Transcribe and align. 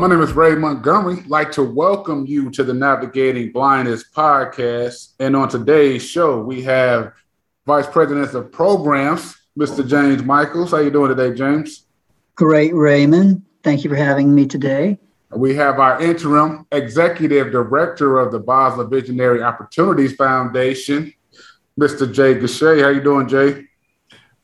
my 0.00 0.08
name 0.08 0.22
is 0.22 0.32
Ray 0.32 0.54
Montgomery. 0.54 1.18
I'd 1.18 1.26
like 1.26 1.52
to 1.52 1.62
welcome 1.62 2.24
you 2.24 2.48
to 2.52 2.64
the 2.64 2.72
Navigating 2.72 3.52
Blindness 3.52 4.02
podcast. 4.02 5.12
And 5.20 5.36
on 5.36 5.50
today's 5.50 6.02
show, 6.02 6.40
we 6.40 6.62
have 6.62 7.12
Vice 7.66 7.86
President 7.86 8.32
of 8.32 8.50
Programs, 8.50 9.36
Mr. 9.58 9.86
James 9.86 10.22
Michaels. 10.22 10.70
How 10.70 10.78
you 10.78 10.90
doing 10.90 11.14
today, 11.14 11.36
James? 11.36 11.84
Great, 12.34 12.74
Raymond. 12.74 13.42
Thank 13.62 13.84
you 13.84 13.90
for 13.90 13.96
having 13.96 14.34
me 14.34 14.46
today. 14.46 14.98
We 15.32 15.54
have 15.56 15.78
our 15.78 16.00
interim 16.00 16.66
executive 16.72 17.52
director 17.52 18.20
of 18.20 18.32
the 18.32 18.40
Bosma 18.40 18.88
Visionary 18.88 19.42
Opportunities 19.42 20.14
Foundation, 20.16 21.12
Mr. 21.78 22.10
Jay 22.10 22.36
Gachet. 22.36 22.80
How 22.80 22.88
you 22.88 23.02
doing, 23.02 23.28
Jay? 23.28 23.66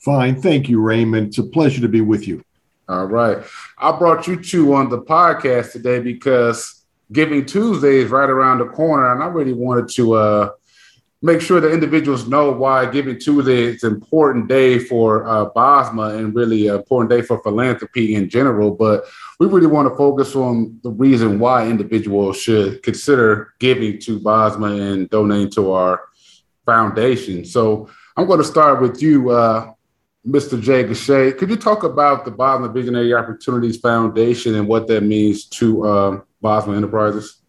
Fine. 0.01 0.43
Thank 0.43 0.69
you, 0.69 0.83
Raymond. 0.83 1.29
It's 1.29 1.39
a 1.39 1.45
pleasure 1.45 1.81
to 1.81 1.89
be 1.89 2.03
with 2.03 2.29
you. 2.29 2.45
All 2.89 3.07
right. 3.07 3.39
I 3.79 3.99
brought 3.99 4.29
you 4.29 4.41
two 4.41 4.75
on 4.75 4.91
the 4.91 5.01
podcast 5.01 5.73
today 5.73 5.99
because 5.99 6.85
Giving 7.13 7.45
Tuesday 7.45 7.97
is 7.97 8.11
right 8.11 8.29
around 8.29 8.59
the 8.59 8.67
corner, 8.67 9.13
and 9.13 9.23
I 9.23 9.27
really 9.27 9.53
wanted 9.53 9.89
to 9.95 10.15
uh, 10.15 10.51
make 11.23 11.41
sure 11.41 11.61
that 11.61 11.73
individuals 11.73 12.29
know 12.29 12.53
why 12.53 12.89
Giving 12.89 13.19
Tuesday 13.19 13.65
is 13.65 13.83
an 13.83 13.95
important 13.95 14.49
day 14.49 14.79
for 14.79 15.27
uh, 15.27 15.51
Bosma 15.51 16.17
and 16.17 16.35
really 16.35 16.69
an 16.69 16.77
important 16.77 17.11
day 17.11 17.23
for 17.23 17.43
philanthropy 17.43 18.15
in 18.15 18.29
general. 18.29 18.71
But 18.71 19.05
we 19.41 19.47
really 19.49 19.67
want 19.67 19.89
to 19.89 19.97
focus 19.97 20.37
on 20.37 20.79
the 20.83 20.91
reason 20.91 21.41
why 21.41 21.69
individuals 21.69 22.37
should 22.41 22.83
consider 22.85 23.55
giving 23.59 23.99
to 24.01 24.21
Bosma 24.21 24.93
and 24.93 25.11
donating 25.11 25.51
to 25.53 25.73
our 25.73 26.03
foundation. 26.65 27.45
So 27.45 27.89
I'm 28.17 28.27
going 28.27 28.39
to 28.39 28.45
start 28.45 28.81
with 28.81 29.03
you, 29.03 29.31
uh, 29.31 29.73
Mr. 30.27 30.61
Jay 30.61 30.83
Gachet. 30.83 31.39
Could 31.39 31.51
you 31.51 31.57
talk 31.57 31.85
about 31.85 32.25
the 32.25 32.33
Bosma 32.33 32.73
Visionary 32.73 33.15
Opportunities 33.15 33.77
Foundation 33.77 34.57
and 34.57 34.67
what 34.67 34.89
that 34.89 35.03
means 35.03 35.47
to 35.47 35.87
um, 35.87 36.23
Bosma 36.43 36.77
Enterprises? 36.77 37.43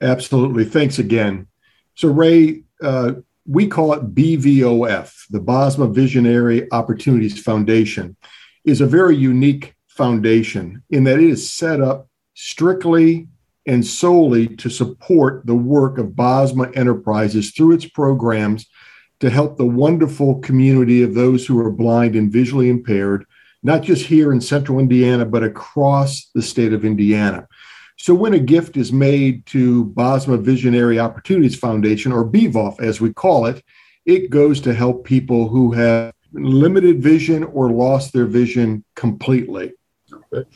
Absolutely. 0.00 0.64
Thanks 0.64 0.98
again. 0.98 1.48
So, 1.96 2.08
Ray, 2.08 2.62
uh, 2.80 3.14
we 3.46 3.66
call 3.66 3.92
it 3.94 4.14
BVOF, 4.14 5.26
the 5.30 5.40
Bosma 5.40 5.92
Visionary 5.92 6.70
Opportunities 6.70 7.42
Foundation, 7.42 8.16
is 8.64 8.80
a 8.80 8.86
very 8.86 9.16
unique 9.16 9.74
foundation 9.88 10.82
in 10.90 11.04
that 11.04 11.18
it 11.18 11.28
is 11.28 11.52
set 11.52 11.80
up 11.80 12.08
strictly 12.34 13.26
and 13.66 13.84
solely 13.84 14.48
to 14.56 14.70
support 14.70 15.44
the 15.44 15.54
work 15.54 15.98
of 15.98 16.08
Bosma 16.08 16.74
Enterprises 16.76 17.50
through 17.50 17.72
its 17.72 17.86
programs 17.86 18.66
to 19.20 19.30
help 19.30 19.56
the 19.56 19.66
wonderful 19.66 20.40
community 20.40 21.02
of 21.02 21.14
those 21.14 21.46
who 21.46 21.58
are 21.60 21.70
blind 21.70 22.16
and 22.16 22.32
visually 22.32 22.68
impaired, 22.68 23.26
not 23.62 23.82
just 23.82 24.06
here 24.06 24.32
in 24.32 24.40
central 24.40 24.78
Indiana, 24.78 25.24
but 25.24 25.44
across 25.44 26.30
the 26.34 26.42
state 26.42 26.72
of 26.72 26.84
Indiana. 26.84 27.46
So 27.98 28.14
when 28.14 28.32
a 28.32 28.38
gift 28.38 28.78
is 28.78 28.92
made 28.92 29.44
to 29.46 29.84
Bosma 29.94 30.40
Visionary 30.40 30.98
Opportunities 30.98 31.58
Foundation, 31.58 32.12
or 32.12 32.24
BVOF 32.24 32.80
as 32.80 32.98
we 32.98 33.12
call 33.12 33.44
it, 33.44 33.62
it 34.06 34.30
goes 34.30 34.58
to 34.62 34.72
help 34.72 35.04
people 35.04 35.48
who 35.48 35.72
have 35.72 36.14
limited 36.32 37.02
vision 37.02 37.44
or 37.44 37.70
lost 37.70 38.14
their 38.14 38.24
vision 38.24 38.84
completely. 38.94 39.74
Okay. 40.10 40.48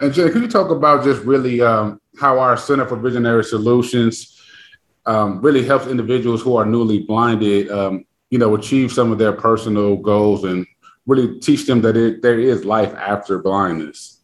And 0.00 0.12
Jay, 0.12 0.28
could 0.28 0.42
you 0.42 0.48
talk 0.48 0.70
about 0.70 1.04
just 1.04 1.22
really 1.22 1.62
um, 1.62 2.00
how 2.20 2.38
our 2.38 2.56
Center 2.56 2.86
for 2.86 2.96
Visionary 2.96 3.44
Solutions 3.44 4.33
um, 5.06 5.40
really 5.40 5.64
helps 5.64 5.86
individuals 5.86 6.42
who 6.42 6.56
are 6.56 6.64
newly 6.64 7.00
blinded, 7.00 7.70
um, 7.70 8.04
you 8.30 8.38
know, 8.38 8.54
achieve 8.54 8.92
some 8.92 9.12
of 9.12 9.18
their 9.18 9.32
personal 9.32 9.96
goals 9.96 10.44
and 10.44 10.66
really 11.06 11.38
teach 11.40 11.66
them 11.66 11.82
that 11.82 11.96
it, 11.96 12.22
there 12.22 12.38
is 12.38 12.64
life 12.64 12.94
after 12.94 13.38
blindness. 13.38 14.20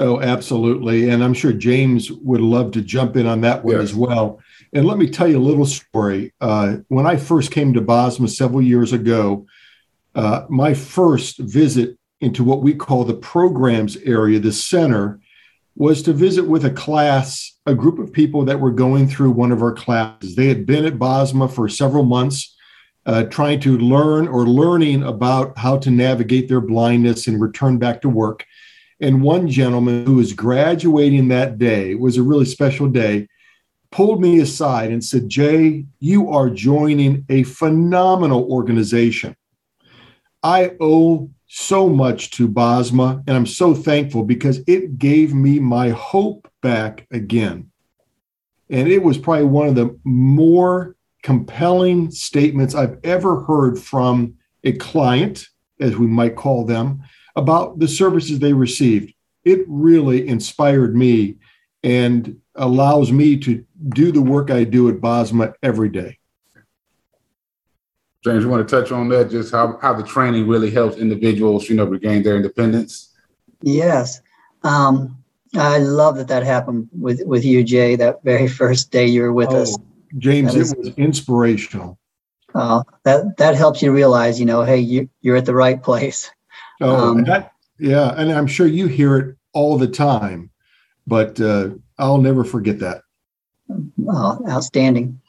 Oh, 0.00 0.20
absolutely. 0.20 1.10
And 1.10 1.22
I'm 1.22 1.34
sure 1.34 1.52
James 1.52 2.10
would 2.10 2.40
love 2.40 2.72
to 2.72 2.80
jump 2.80 3.16
in 3.16 3.26
on 3.26 3.42
that 3.42 3.64
one 3.64 3.74
yes. 3.74 3.82
as 3.82 3.94
well. 3.94 4.40
And 4.72 4.86
let 4.86 4.96
me 4.96 5.10
tell 5.10 5.28
you 5.28 5.36
a 5.36 5.40
little 5.40 5.66
story. 5.66 6.32
Uh, 6.40 6.78
when 6.88 7.06
I 7.06 7.16
first 7.16 7.50
came 7.50 7.74
to 7.74 7.82
Bosma 7.82 8.28
several 8.30 8.62
years 8.62 8.92
ago, 8.92 9.46
uh, 10.14 10.46
my 10.48 10.74
first 10.74 11.38
visit 11.38 11.98
into 12.20 12.44
what 12.44 12.62
we 12.62 12.74
call 12.74 13.04
the 13.04 13.14
programs 13.14 13.96
area, 13.98 14.38
the 14.38 14.52
center, 14.52 15.20
was 15.80 16.02
to 16.02 16.12
visit 16.12 16.46
with 16.46 16.66
a 16.66 16.70
class, 16.70 17.56
a 17.64 17.74
group 17.74 17.98
of 17.98 18.12
people 18.12 18.44
that 18.44 18.60
were 18.60 18.70
going 18.70 19.08
through 19.08 19.30
one 19.30 19.50
of 19.50 19.62
our 19.62 19.72
classes. 19.72 20.36
They 20.36 20.46
had 20.46 20.66
been 20.66 20.84
at 20.84 20.98
Bosma 20.98 21.50
for 21.50 21.70
several 21.70 22.04
months, 22.04 22.54
uh, 23.06 23.24
trying 23.24 23.60
to 23.60 23.78
learn 23.78 24.28
or 24.28 24.46
learning 24.46 25.02
about 25.02 25.56
how 25.56 25.78
to 25.78 25.90
navigate 25.90 26.50
their 26.50 26.60
blindness 26.60 27.26
and 27.26 27.40
return 27.40 27.78
back 27.78 28.02
to 28.02 28.10
work. 28.10 28.44
And 29.00 29.22
one 29.22 29.48
gentleman 29.48 30.04
who 30.04 30.16
was 30.16 30.34
graduating 30.34 31.28
that 31.28 31.56
day, 31.56 31.92
it 31.92 31.98
was 31.98 32.18
a 32.18 32.22
really 32.22 32.44
special 32.44 32.86
day, 32.86 33.26
pulled 33.90 34.20
me 34.20 34.38
aside 34.40 34.90
and 34.90 35.02
said, 35.02 35.30
Jay, 35.30 35.86
you 35.98 36.28
are 36.28 36.50
joining 36.50 37.24
a 37.30 37.44
phenomenal 37.44 38.44
organization. 38.52 39.34
I 40.42 40.72
owe 40.78 41.30
so 41.52 41.88
much 41.88 42.30
to 42.30 42.46
Bosma, 42.48 43.24
and 43.26 43.36
I'm 43.36 43.44
so 43.44 43.74
thankful 43.74 44.22
because 44.22 44.60
it 44.68 44.98
gave 44.98 45.34
me 45.34 45.58
my 45.58 45.88
hope 45.88 46.48
back 46.62 47.08
again. 47.10 47.72
And 48.68 48.86
it 48.86 49.02
was 49.02 49.18
probably 49.18 49.46
one 49.46 49.66
of 49.66 49.74
the 49.74 49.98
more 50.04 50.94
compelling 51.24 52.12
statements 52.12 52.76
I've 52.76 52.98
ever 53.02 53.40
heard 53.40 53.80
from 53.80 54.34
a 54.62 54.74
client, 54.74 55.48
as 55.80 55.96
we 55.96 56.06
might 56.06 56.36
call 56.36 56.64
them, 56.64 57.02
about 57.34 57.80
the 57.80 57.88
services 57.88 58.38
they 58.38 58.52
received. 58.52 59.12
It 59.42 59.64
really 59.66 60.28
inspired 60.28 60.94
me 60.94 61.34
and 61.82 62.40
allows 62.54 63.10
me 63.10 63.36
to 63.38 63.64
do 63.88 64.12
the 64.12 64.22
work 64.22 64.52
I 64.52 64.62
do 64.62 64.88
at 64.88 65.00
Bosma 65.00 65.54
every 65.64 65.88
day. 65.88 66.19
James, 68.22 68.44
you 68.44 68.50
want 68.50 68.66
to 68.66 68.80
touch 68.80 68.92
on 68.92 69.08
that, 69.08 69.30
just 69.30 69.52
how, 69.52 69.78
how 69.80 69.94
the 69.94 70.02
training 70.02 70.46
really 70.46 70.70
helps 70.70 70.96
individuals, 70.96 71.68
you 71.68 71.76
know, 71.76 71.86
regain 71.86 72.22
their 72.22 72.36
independence? 72.36 73.14
Yes. 73.62 74.20
Um, 74.62 75.16
I 75.56 75.78
love 75.78 76.16
that 76.16 76.28
that 76.28 76.42
happened 76.44 76.88
with, 76.92 77.22
with 77.24 77.44
you, 77.44 77.64
Jay, 77.64 77.96
that 77.96 78.22
very 78.22 78.46
first 78.62 78.90
day 78.90 79.06
you 79.06 79.22
were 79.22 79.32
with 79.32 79.50
oh, 79.50 79.62
us. 79.62 79.76
James, 80.18 80.54
is, 80.54 80.72
it 80.72 80.78
was 80.78 80.88
inspirational. 80.96 81.98
Uh, 82.54 82.82
that, 83.04 83.36
that 83.38 83.54
helps 83.54 83.80
you 83.80 83.92
realize, 83.92 84.38
you 84.38 84.44
know, 84.44 84.62
hey, 84.62 84.78
you, 84.78 85.08
you're 85.22 85.36
at 85.36 85.46
the 85.46 85.54
right 85.54 85.82
place. 85.82 86.30
Oh, 86.82 87.10
um, 87.10 87.24
that, 87.24 87.52
yeah. 87.78 88.12
And 88.16 88.32
I'm 88.32 88.46
sure 88.46 88.66
you 88.66 88.86
hear 88.86 89.16
it 89.16 89.36
all 89.52 89.78
the 89.78 89.88
time, 89.88 90.50
but 91.06 91.40
uh, 91.40 91.70
I'll 91.98 92.18
never 92.18 92.44
forget 92.44 92.80
that. 92.80 93.02
Oh, 94.08 94.40
outstanding. 94.48 95.20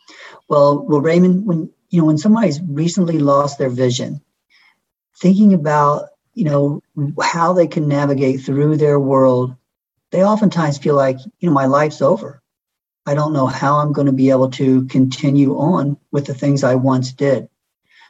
Well, 0.50 0.79
well, 0.79 1.00
Raymond, 1.00 1.46
when 1.46 1.69
you 1.91 2.00
know, 2.00 2.06
when 2.06 2.18
somebody's 2.18 2.62
recently 2.62 3.19
lost 3.19 3.59
their 3.59 3.69
vision, 3.69 4.22
thinking 5.18 5.53
about, 5.53 6.07
you 6.34 6.46
know, 6.46 6.81
how 7.22 7.52
they 7.53 7.68
can 7.68 7.88
navigate 7.88 8.41
through 8.41 8.78
their 8.78 9.00
world, 9.00 9.56
they 10.12 10.24
oftentimes 10.24 10.78
feel 10.78 10.96
like, 10.96 11.18
you 11.40 11.50
know, 11.50 11.53
my 11.53 11.66
life's 11.66 12.02
over. 12.02 12.41
I 13.06 13.13
don't 13.13 13.34
know 13.34 13.46
how 13.46 13.79
I'm 13.79 13.91
going 13.91 14.07
to 14.07 14.13
be 14.13 14.29
able 14.29 14.50
to 14.52 14.85
continue 14.85 15.57
on 15.57 15.97
with 16.12 16.25
the 16.25 16.34
things 16.34 16.63
I 16.63 16.75
once 16.75 17.12
did. 17.12 17.50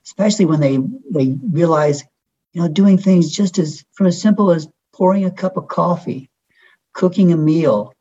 Especially 0.04 0.46
when 0.46 0.60
they 0.60 0.78
they 1.12 1.38
realize, 1.52 2.04
you 2.54 2.62
know, 2.62 2.68
doing 2.68 2.98
things 2.98 3.32
just 3.32 3.58
as 3.58 3.84
from 3.94 4.08
as 4.08 4.22
simple 4.22 4.52
as 4.52 4.68
pouring 4.94 5.26
a 5.26 5.32
cup 5.32 5.58
of 5.58 5.68
coffee, 5.68 6.30
cooking 6.94 7.32
a 7.32 7.38
meal, 7.38 7.94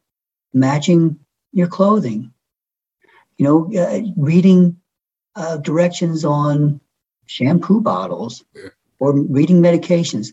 matching 0.53 1.21
your 1.53 1.69
clothing, 1.69 2.33
you 3.39 3.45
know, 3.45 3.81
uh, 3.81 4.01
reading 4.17 4.81
uh, 5.37 5.57
directions 5.59 6.25
on 6.25 6.81
shampoo 7.27 7.81
bottles 7.81 8.45
or 8.99 9.19
reading 9.19 9.63
medications, 9.63 10.33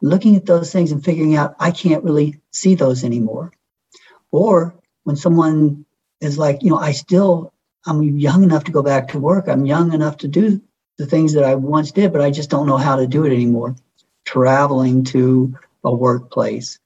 looking 0.00 0.36
at 0.36 0.46
those 0.46 0.72
things 0.72 0.92
and 0.92 1.04
figuring 1.04 1.36
out 1.36 1.56
I 1.58 1.70
can't 1.70 2.04
really 2.04 2.40
see 2.50 2.74
those 2.74 3.04
anymore. 3.04 3.52
Or 4.30 4.74
when 5.04 5.16
someone 5.16 5.84
is 6.20 6.38
like, 6.38 6.62
you 6.62 6.70
know, 6.70 6.78
I 6.78 6.92
still, 6.92 7.52
I'm 7.86 8.02
young 8.02 8.42
enough 8.42 8.64
to 8.64 8.72
go 8.72 8.82
back 8.82 9.08
to 9.08 9.18
work. 9.18 9.48
I'm 9.48 9.66
young 9.66 9.92
enough 9.92 10.18
to 10.18 10.28
do 10.28 10.60
the 10.96 11.06
things 11.06 11.32
that 11.34 11.44
I 11.44 11.54
once 11.54 11.92
did, 11.92 12.12
but 12.12 12.20
I 12.20 12.30
just 12.30 12.50
don't 12.50 12.66
know 12.66 12.76
how 12.76 12.96
to 12.96 13.06
do 13.06 13.24
it 13.24 13.32
anymore. 13.32 13.76
Traveling 14.24 15.04
to 15.04 15.56
a 15.84 15.94
workplace, 15.94 16.78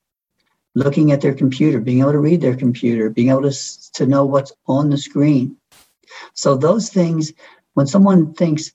looking 0.74 1.12
at 1.12 1.20
their 1.20 1.34
computer, 1.34 1.80
being 1.80 2.00
able 2.00 2.12
to 2.12 2.18
read 2.18 2.40
their 2.40 2.56
computer, 2.56 3.10
being 3.10 3.30
able 3.30 3.50
to, 3.50 3.92
to 3.94 4.06
know 4.06 4.24
what's 4.24 4.52
on 4.66 4.90
the 4.90 4.98
screen. 4.98 5.56
So 6.34 6.56
those 6.56 6.88
things, 6.88 7.32
when 7.74 7.86
someone 7.86 8.34
thinks, 8.34 8.72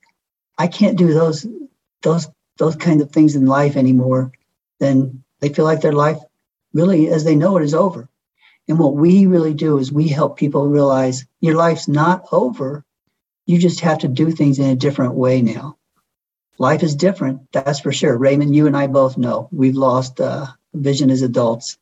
I 0.58 0.68
can't 0.68 0.98
do 0.98 1.14
those, 1.14 1.46
those, 2.02 2.28
those 2.58 2.76
kind 2.76 3.02
of 3.02 3.12
things 3.12 3.36
in 3.36 3.46
life 3.46 3.76
anymore, 3.76 4.32
then 4.80 5.24
they 5.40 5.50
feel 5.50 5.66
like 5.66 5.82
their 5.82 5.94
life 5.94 6.18
really, 6.74 7.10
as 7.10 7.24
they 7.24 7.36
know 7.36 7.58
it, 7.58 7.64
is 7.64 7.74
over. 7.74 8.10
And 8.68 8.78
what 8.78 8.96
we 8.96 9.26
really 9.28 9.54
do 9.54 9.78
is 9.78 9.92
we 9.92 10.08
help 10.08 10.38
people 10.38 10.68
realize 10.68 11.26
your 11.40 11.56
life's 11.56 11.88
not 11.88 12.26
over. 12.32 12.84
You 13.46 13.58
just 13.60 13.80
have 13.80 14.00
to 14.00 14.08
do 14.08 14.32
things 14.32 14.60
in 14.60 14.70
a 14.70 14.76
different 14.76 15.14
way 15.14 15.42
now. 15.42 15.78
Life 16.60 16.84
is 16.84 16.96
different, 16.96 17.52
that's 17.52 17.80
for 17.80 17.94
sure. 17.94 18.18
Raymond, 18.18 18.56
you 18.56 18.68
and 18.68 18.76
I 18.76 18.88
both 18.88 19.18
know 19.18 19.48
we've 19.52 19.76
lost 19.76 20.20
uh, 20.20 20.48
vision 20.74 21.12
as 21.12 21.22
adults. 21.22 21.78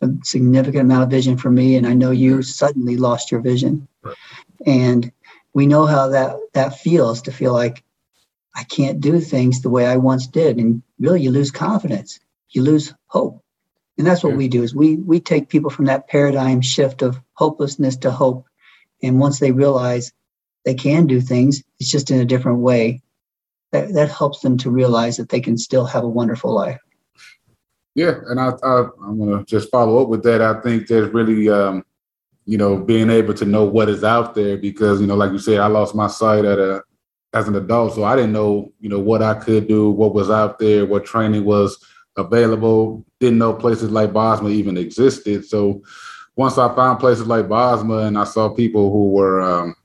a 0.00 0.08
significant 0.22 0.82
amount 0.82 1.02
of 1.02 1.10
vision 1.10 1.36
for 1.36 1.50
me, 1.50 1.76
and 1.76 1.86
I 1.86 1.94
know 1.94 2.10
you 2.10 2.42
suddenly 2.42 2.96
lost 2.96 3.30
your 3.30 3.40
vision. 3.40 3.88
And 4.66 5.12
we 5.54 5.66
know 5.66 5.86
how 5.86 6.08
that 6.08 6.36
that 6.52 6.78
feels 6.78 7.22
to 7.22 7.32
feel 7.32 7.52
like 7.52 7.82
I 8.54 8.64
can't 8.64 9.00
do 9.00 9.20
things 9.20 9.60
the 9.60 9.70
way 9.70 9.86
I 9.86 9.96
once 9.96 10.26
did, 10.26 10.58
and 10.58 10.82
really 10.98 11.22
you 11.22 11.30
lose 11.30 11.50
confidence, 11.50 12.18
you 12.50 12.62
lose 12.62 12.92
hope, 13.06 13.42
and 13.96 14.06
that's 14.06 14.22
what 14.22 14.30
yeah. 14.30 14.36
we 14.36 14.48
do 14.48 14.62
is 14.62 14.74
we 14.74 14.96
we 14.96 15.20
take 15.20 15.48
people 15.48 15.70
from 15.70 15.86
that 15.86 16.08
paradigm 16.08 16.60
shift 16.60 17.02
of 17.02 17.20
hopelessness 17.34 17.96
to 17.98 18.10
hope, 18.10 18.46
and 19.02 19.20
once 19.20 19.38
they 19.38 19.52
realize 19.52 20.12
they 20.64 20.74
can 20.74 21.06
do 21.06 21.20
things, 21.20 21.62
it's 21.78 21.90
just 21.90 22.10
in 22.10 22.20
a 22.20 22.24
different 22.24 22.58
way. 22.58 23.02
That 23.72 23.92
that 23.94 24.10
helps 24.10 24.40
them 24.40 24.58
to 24.58 24.70
realize 24.70 25.18
that 25.18 25.28
they 25.28 25.40
can 25.40 25.58
still 25.58 25.84
have 25.84 26.04
a 26.04 26.08
wonderful 26.08 26.54
life. 26.54 26.80
Yeah, 27.94 28.14
and 28.28 28.38
I, 28.38 28.52
I 28.62 28.80
am 29.02 29.18
gonna 29.18 29.44
just 29.44 29.70
follow 29.70 30.02
up 30.02 30.08
with 30.08 30.22
that. 30.22 30.40
I 30.40 30.60
think 30.60 30.86
there's 30.86 31.12
really 31.12 31.48
um, 31.48 31.84
you 32.48 32.56
know 32.56 32.78
being 32.78 33.10
able 33.10 33.34
to 33.34 33.44
know 33.44 33.64
what 33.64 33.90
is 33.90 34.02
out 34.02 34.34
there 34.34 34.56
because 34.56 35.02
you 35.02 35.06
know 35.06 35.14
like 35.14 35.32
you 35.32 35.38
said, 35.38 35.60
I 35.60 35.66
lost 35.66 35.94
my 35.94 36.06
sight 36.06 36.46
at 36.46 36.58
a 36.58 36.82
as 37.34 37.46
an 37.46 37.54
adult, 37.56 37.94
so 37.94 38.04
I 38.04 38.16
didn't 38.16 38.32
know 38.32 38.72
you 38.80 38.88
know 38.88 38.98
what 38.98 39.20
I 39.20 39.34
could 39.34 39.68
do, 39.68 39.90
what 39.90 40.14
was 40.14 40.30
out 40.30 40.58
there, 40.58 40.86
what 40.86 41.04
training 41.04 41.44
was 41.44 41.76
available. 42.16 43.04
Didn't 43.20 43.38
know 43.38 43.52
places 43.52 43.90
like 43.90 44.14
Bosma 44.14 44.50
even 44.50 44.78
existed. 44.78 45.44
So 45.44 45.82
once 46.36 46.56
I 46.56 46.74
found 46.74 47.00
places 47.00 47.26
like 47.26 47.48
Bosma 47.48 48.06
and 48.06 48.16
I 48.16 48.24
saw 48.24 48.48
people 48.48 48.90
who 48.90 49.10
were 49.10 49.42
um, 49.42 49.76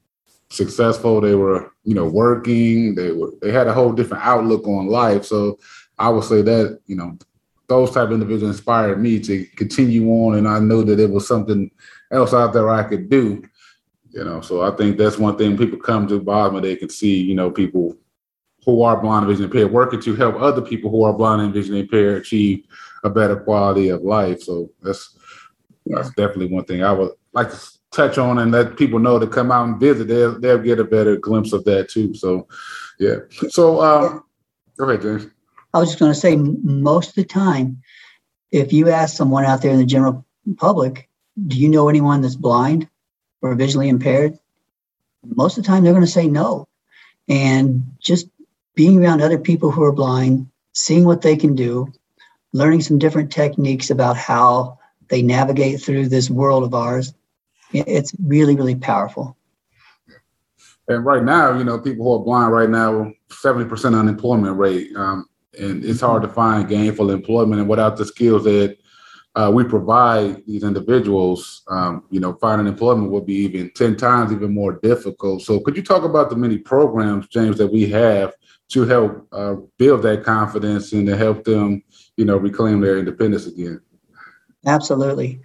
successful, 0.50 1.19
they 1.19 1.36
were 1.36 1.69
you 1.83 1.95
know 1.95 2.07
working, 2.07 2.95
they 2.95 3.12
were 3.12 3.33
they 3.42 3.51
had 3.51 3.68
a 3.68 3.74
whole 3.74 3.92
different 3.92 4.24
outlook 4.24 4.66
on 4.66 4.88
life. 4.88 5.25
So 5.25 5.59
I 6.00 6.07
would 6.07 6.24
say 6.24 6.42
that 6.44 6.80
you 6.88 6.95
know 6.95 7.18
those 7.68 7.92
type 7.92 8.06
of 8.06 8.13
individuals 8.13 8.56
inspired 8.56 9.01
me 9.01 9.19
to 9.19 9.45
continue 9.57 10.09
on, 10.09 10.38
and 10.38 10.48
I 10.48 10.59
know 10.59 10.81
that 10.83 11.01
it 11.01 11.09
was 11.09 11.27
something 11.27 11.69
else 12.13 12.33
out 12.33 12.54
there 12.54 12.69
I 12.69 12.83
could 12.83 13.10
do. 13.10 13.44
You 14.12 14.24
know, 14.24 14.42
so 14.42 14.62
I 14.62 14.75
think 14.75 14.98
that's 14.98 15.18
one 15.18 15.38
thing 15.38 15.57
people 15.57 15.80
come 15.80 16.07
to 16.07 16.21
Bosma, 16.21 16.62
they 16.62 16.75
can 16.75 16.89
see, 16.89 17.19
you 17.19 17.33
know, 17.33 17.50
people 17.50 17.98
who 18.65 18.83
are 18.83 19.01
blind 19.01 19.25
and 19.25 19.31
vision 19.31 19.45
impaired 19.45 19.71
working 19.71 20.01
to 20.01 20.15
help 20.15 20.36
other 20.36 20.62
people 20.62 20.92
who 20.92 21.04
are 21.04 21.13
blind 21.13 21.42
and 21.42 21.54
vision 21.54 21.75
impaired 21.75 22.21
achieve 22.21 22.65
a 23.04 23.10
better 23.10 23.36
quality 23.36 23.89
of 23.89 24.04
life. 24.04 24.42
So 24.42 24.69
that's 24.81 25.18
that's 25.86 26.10
definitely 26.10 26.48
one 26.48 26.63
thing 26.65 26.83
I 26.83 26.92
would 26.94 27.12
like 27.33 27.51
to 27.51 27.60
touch 27.92 28.18
on 28.18 28.39
and 28.39 28.51
let 28.51 28.77
people 28.77 29.00
know 29.00 29.19
to 29.19 29.27
come 29.27 29.51
out 29.51 29.68
and 29.68 29.80
visit. 29.80 30.07
They'll 30.07 30.39
they'll 30.39 30.59
get 30.59 30.80
a 30.80 30.86
better 30.86 31.18
glimpse 31.18 31.51
of 31.51 31.66
that 31.66 31.89
too. 31.89 32.13
So 32.13 32.48
yeah. 33.00 33.18
So 33.50 33.81
um, 33.81 34.24
go 34.77 34.89
ahead, 34.89 35.01
James. 35.01 35.27
I 35.74 35.80
was 35.80 35.89
just 35.89 36.00
going 36.00 36.13
to 36.13 36.19
say, 36.19 36.36
most 36.36 37.09
of 37.09 37.16
the 37.16 37.25
time, 37.25 37.81
if 38.51 38.71
you 38.71 38.89
ask 38.89 39.18
someone 39.18 39.44
out 39.44 39.63
there 39.63 39.71
in 39.71 39.80
the 39.80 39.86
general 39.86 40.24
public, 40.57 41.09
do 41.47 41.57
you 41.57 41.69
know 41.69 41.89
anyone 41.89 42.21
that's 42.21 42.35
blind 42.35 42.88
or 43.41 43.56
visually 43.56 43.89
impaired? 43.89 44.38
Most 45.25 45.57
of 45.57 45.63
the 45.63 45.68
time, 45.68 45.83
they're 45.83 45.94
going 45.94 46.06
to 46.06 46.12
say 46.12 46.27
no. 46.27 46.68
And 47.27 47.95
just 48.00 48.27
being 48.75 49.03
around 49.03 49.21
other 49.21 49.38
people 49.38 49.71
who 49.71 49.83
are 49.83 49.91
blind, 49.91 50.50
seeing 50.74 51.06
what 51.06 51.21
they 51.21 51.35
can 51.35 51.56
do, 51.56 51.91
learning 52.51 52.81
some 52.81 53.00
different 53.00 53.31
techniques 53.31 53.89
about 53.89 54.18
how 54.18 54.77
they 55.09 55.21
navigate 55.21 55.81
through 55.81 56.09
this 56.09 56.30
world 56.30 56.63
of 56.63 56.74
ours, 56.74 57.13
it's 57.71 58.13
really, 58.24 58.56
really 58.56 58.75
powerful. 58.75 59.38
And 60.88 61.06
right 61.06 61.24
now, 61.24 61.57
you 61.57 61.63
know, 61.63 61.80
people 61.80 62.06
who 62.06 62.21
are 62.21 62.25
blind 62.25 62.51
right 62.51 62.69
now, 62.69 63.13
70% 63.30 63.97
unemployment 63.97 64.57
rate. 64.57 64.95
Um, 64.95 65.25
and 65.57 65.83
it's 65.85 66.01
hard 66.01 66.24
to 66.24 66.27
find 66.27 66.68
gainful 66.68 67.09
employment. 67.09 67.62
And 67.62 67.69
without 67.69 67.97
the 67.97 68.06
skills 68.06 68.44
that 68.44 68.77
uh, 69.35 69.51
we 69.53 69.63
provide 69.63 70.45
these 70.45 70.63
individuals, 70.63 71.63
um, 71.68 72.03
you 72.12 72.19
know, 72.19 72.33
finding 72.33 72.68
employment 72.68 73.12
would 73.12 73.25
be 73.25 73.35
even 73.35 73.71
10 73.71 73.95
times 73.97 74.31
even 74.31 74.53
more 74.53 74.74
difficult. 74.74 75.41
So, 75.41 75.59
could 75.59 75.75
you 75.75 75.81
talk 75.81 76.03
about 76.03 76.30
the 76.30 76.35
many 76.35 76.57
programs, 76.57 77.27
James, 77.27 77.57
that 77.57 77.68
we 77.68 77.89
have 77.89 78.33
to 78.69 78.85
help 78.85 79.27
uh, 79.31 79.56
build 79.77 80.03
that 80.03 80.24
confidence 80.24 80.94
and 80.94 81.07
to 81.07 81.18
help 81.18 81.44
them, 81.44 81.83
you 82.15 82.25
know, 82.25 82.38
reclaim 82.38 82.80
their 82.80 83.00
independence 83.00 83.47
again? 83.47 83.81
Absolutely. 84.65 85.41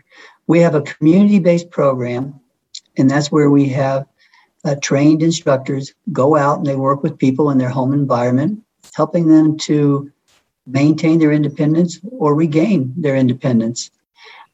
We 0.47 0.61
have 0.61 0.75
a 0.75 0.83
community 0.83 1.39
based 1.39 1.71
program, 1.71 2.39
and 2.99 3.11
that's 3.11 3.33
where 3.33 3.51
we 3.51 3.69
have 3.71 4.07
uh, 4.65 4.77
trained 4.83 5.23
instructors 5.23 5.95
go 6.13 6.37
out 6.37 6.59
and 6.59 6.67
they 6.67 6.77
work 6.77 7.03
with 7.03 7.19
people 7.19 7.51
in 7.51 7.59
their 7.59 7.69
home 7.71 7.93
environment 7.93 8.63
helping 8.95 9.29
them 9.29 9.57
to 9.57 10.11
maintain 10.69 11.19
their 11.19 11.33
independence 11.33 12.01
or 12.11 12.35
regain 12.35 12.93
their 12.97 13.17
independence. 13.17 13.91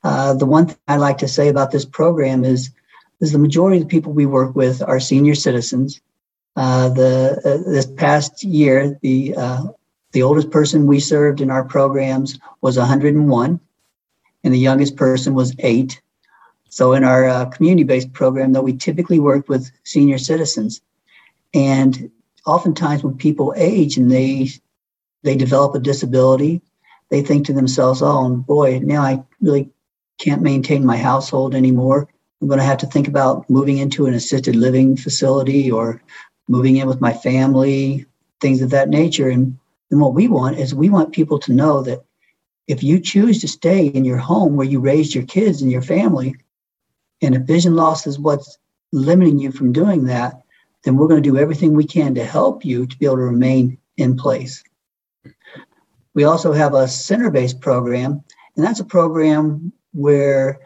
Uh, 0.03 0.35
the 0.35 0.47
one 0.47 0.67
thing 0.67 0.77
I 0.87 0.97
like 0.97 1.19
to 1.19 1.29
say 1.29 1.49
about 1.49 1.71
this 1.71 1.85
program 1.85 2.45
is, 2.45 2.71
is 3.21 3.33
the 3.33 3.39
majority 3.39 3.79
of 3.79 3.85
the 3.85 3.89
people 3.89 4.13
we 4.13 4.27
work 4.27 4.55
with 4.55 4.83
are 4.83 5.01
senior 5.01 5.35
citizens. 5.35 6.01
Uh, 6.57 6.89
the 6.91 7.41
uh, 7.45 7.71
this 7.71 7.87
past 7.87 8.45
year, 8.45 8.99
the 9.03 9.35
uh, 9.35 9.65
the 10.13 10.23
oldest 10.23 10.51
person 10.51 10.87
we 10.87 11.01
served 11.01 11.41
in 11.41 11.51
our 11.51 11.65
programs 11.65 12.39
was 12.61 12.79
101, 12.79 13.61
and 14.45 14.55
the 14.55 14.59
youngest 14.59 14.95
person 14.95 15.35
was 15.35 15.57
eight. 15.59 16.01
So 16.69 16.93
in 16.93 17.03
our 17.03 17.27
uh, 17.27 17.45
community-based 17.47 18.13
program, 18.13 18.53
though, 18.53 18.63
we 18.63 18.77
typically 18.77 19.19
work 19.19 19.49
with 19.49 19.71
senior 19.83 20.19
citizens, 20.19 20.81
and 21.55 22.11
oftentimes 22.47 23.03
when 23.03 23.17
people 23.17 23.53
age 23.57 23.97
and 23.97 24.11
they 24.11 24.51
they 25.25 25.35
develop 25.37 25.75
a 25.75 25.81
disability, 25.81 26.61
they 27.11 27.23
think 27.23 27.47
to 27.47 27.53
themselves, 27.53 28.03
"Oh 28.03 28.29
boy, 28.37 28.81
now 28.85 29.03
I 29.03 29.23
really 29.41 29.71
can't 30.19 30.43
maintain 30.43 30.87
my 30.87 30.97
household 30.97 31.55
anymore. 31.55 32.09
I'm 32.41 32.49
going 32.49 32.61
to 32.61 32.65
have 32.65 32.79
to 32.79 32.87
think 32.87 33.09
about 33.09 33.49
moving 33.51 33.79
into 33.79 34.07
an 34.07 34.15
assisted 34.15 34.55
living 34.55 34.97
facility 34.97 35.71
or 35.71 36.01
moving 36.47 36.77
in 36.77 36.87
with 36.87 37.01
my 37.01 37.13
family, 37.13 38.07
things 38.41 38.63
of 38.63 38.71
that 38.71 38.91
nature." 38.91 39.29
And 39.29 39.59
and 39.91 40.01
what 40.01 40.15
we 40.15 40.29
want 40.29 40.59
is 40.59 40.75
we 40.75 40.89
want 40.91 41.13
people 41.13 41.39
to 41.41 41.53
know 41.53 41.83
that 41.83 42.05
if 42.67 42.83
you 42.83 42.99
choose 42.99 43.41
to 43.41 43.49
stay 43.49 43.87
in 43.87 44.05
your 44.05 44.17
home 44.17 44.57
where 44.57 44.67
you 44.67 44.81
raised 44.81 45.15
your 45.15 45.25
kids 45.25 45.63
and 45.63 45.71
your 45.71 45.83
family, 45.83 46.35
and 47.23 47.35
if 47.35 47.43
vision 47.43 47.75
loss 47.75 48.07
is 48.07 48.19
what's 48.19 48.59
limiting 48.93 49.39
you 49.39 49.53
from 49.53 49.73
doing 49.73 50.05
that, 50.05 50.43
then 50.83 50.97
we're 50.97 51.09
going 51.09 51.23
to 51.23 51.31
do 51.31 51.39
everything 51.39 51.73
we 51.73 51.85
can 51.85 52.15
to 52.15 52.25
help 52.25 52.65
you 52.65 52.87
to 52.87 52.99
be 52.99 53.07
able 53.07 53.17
to 53.17 53.23
remain 53.23 53.79
in 53.97 54.17
place. 54.17 54.63
We 56.15 56.25
also 56.25 56.53
have 56.53 56.75
a 56.75 56.89
center 56.89 57.31
based 57.31 57.61
program, 57.61 58.23
and 58.57 58.65
that's 58.65 58.81
a 58.81 58.85
program 58.85 59.73
where 59.93 60.61